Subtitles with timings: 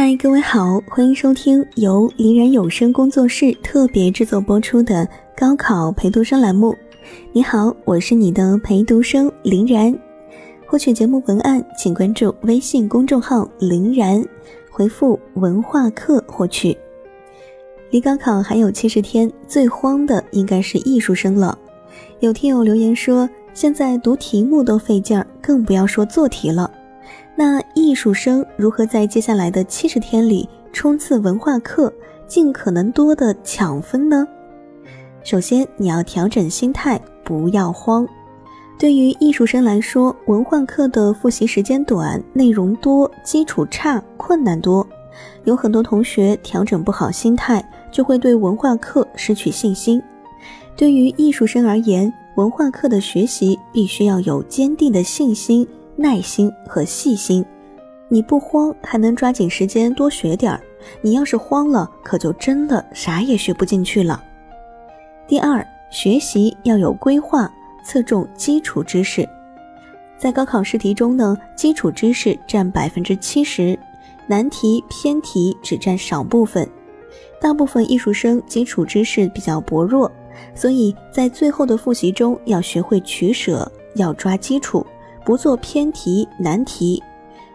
[0.00, 5.04] 嗨，各位好，欢迎收听由林然有声工作室特别制作播出的
[5.36, 6.72] 高考陪读生栏目。
[7.32, 9.92] 你好，我是你的陪读生林然。
[10.68, 14.24] 获取节目文案，请关注微信公众号“林然”，
[14.70, 16.78] 回复“文化课”获取。
[17.90, 21.58] 离高考还有七十天，最慌的应该是艺术生了。
[22.20, 26.70] 有听友留言说，现在读题目都费劲儿，更不要说做题了。
[27.40, 31.92] 那艺术生如何在接下来的七十天里冲刺文化课，
[32.26, 34.26] 尽可能多的抢分呢？
[35.22, 38.04] 首先，你要调整心态，不要慌。
[38.76, 44.84] 对于艺术生来说，文化课的复习时间短，内容多，基础差，困难多，
[45.44, 50.02] 有很多同学调整不好心态，就会对文化课失去信心。
[50.76, 55.64] 对于艺术生而言，文化课的学习必须要有坚定的信心。
[56.00, 57.44] 耐心和细心，
[58.06, 60.60] 你不慌还能抓紧时间多学点儿；
[61.02, 64.22] 你要是慌了，可就真的啥也学不进去了。
[65.26, 67.52] 第二，学习要有规划，
[67.84, 69.28] 侧重基础知识。
[70.16, 73.76] 在高考试题中呢，基础知识占百分之七十，
[74.28, 76.68] 难题偏题只占少部分。
[77.40, 80.08] 大部分艺术生基础知识比较薄弱，
[80.54, 84.86] 所以在最后的复习中要学会取舍，要抓基础。
[85.28, 87.02] 不做偏题难题，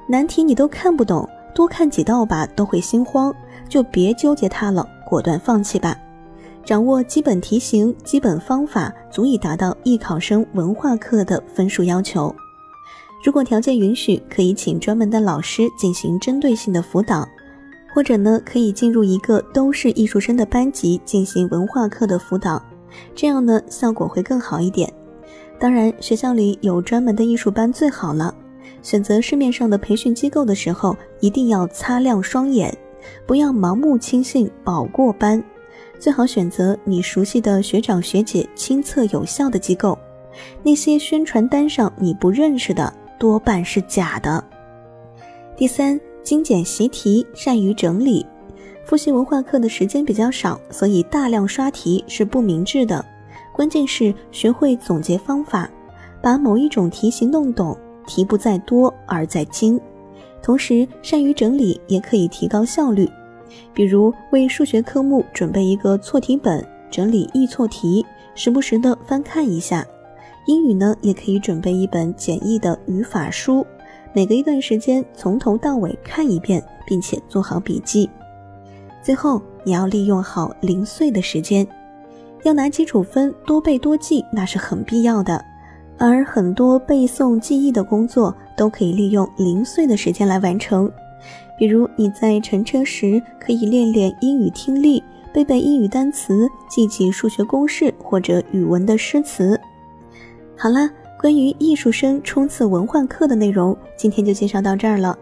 [0.05, 3.33] 难题你都看不懂，多看几道吧都会心慌，
[3.67, 5.97] 就别纠结它了，果断放弃吧。
[6.63, 12.31] 掌握基本题型、基本方法，足以达到艺考生文化课的分数要求。
[13.25, 17.27] 如果条件允许，可以请专门的老师进行针对性的辅导，
[17.95, 22.61] 或者呢，可以进入一个都是艺术生的班级进行文化课的辅导，
[23.15, 24.93] 这样呢，效果会更好一点。
[25.59, 28.33] 当然，学校里有专门的艺术班最好了。
[28.81, 32.75] 选择市面上的培训机构的时候，一定要擦亮双眼，
[33.25, 35.41] 不要盲目轻信保过班。
[35.99, 39.97] 最好选择你熟悉的学长学姐亲测有效的机构。
[40.61, 44.43] 那些宣传单上你不认识的，多半是假的。
[45.55, 48.25] 第三，精简习题，善于整理。
[48.83, 53.05] 复习文化课的时间比较少，所以大量刷题是不明智的。
[53.53, 55.69] 关键是学会总结方法，
[56.21, 57.77] 把某一种题型弄懂，
[58.07, 59.79] 题不在多而在精。
[60.41, 63.09] 同时，善于整理也可以提高效率。
[63.73, 68.03] 比如为数学科目准备一个错题本，整理易错题，
[68.33, 69.85] 时不时的翻看一下。
[70.47, 73.65] 英语呢，也可以准备一本简易的语法书，
[74.11, 78.09] 每隔一段时间从头到尾看一遍，并且做好笔记。
[79.01, 81.65] 最后，你要利用好零碎的时间。
[82.43, 85.43] 要拿基础分多背多记，那是很必要的。
[85.97, 90.91] 而很多背诵记忆的工作都可以利用零碎的时间来完成。
[91.57, 95.01] 比如你在乘车时，可以练练英语听力，
[95.31, 99.57] 背背英语单词，记记数学公式或者语文的诗词。
[100.57, 100.89] 好了，
[101.21, 105.17] 关于艺术生冲刺文化课的内容，今天就介绍到这儿了。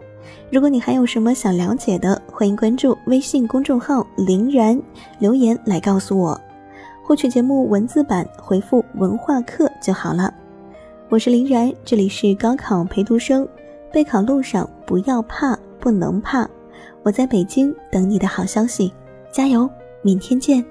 [0.50, 4.82] 如果你还有什么想了解的，欢迎关注微信公众号“林然”，
[5.20, 6.40] 留言来告诉我。
[7.04, 10.34] 获取节目文字版，回复“文化课”就好了。
[11.10, 13.46] 我是林然，这里是高考陪读生，
[13.92, 16.48] 备考路上不要怕，不能怕。
[17.04, 18.94] 我在北京等你的好消息，
[19.32, 19.70] 加油！
[20.04, 20.64] 明天见。